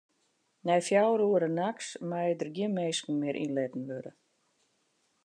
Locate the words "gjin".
2.55-2.75